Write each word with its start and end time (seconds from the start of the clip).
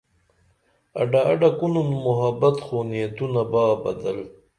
اڈہ 1.01 1.21
اڈہ 1.31 1.49
کُنُن 1.57 1.89
محبت 2.05 2.55
خو 2.65 2.77
نیتونہ 2.89 3.43
با 3.51 3.63
بدل 3.81 4.17